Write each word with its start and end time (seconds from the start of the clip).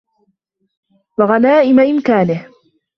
وَغَنَائِمِ 1.19 1.79
إمْكَانِهِ 1.79 2.47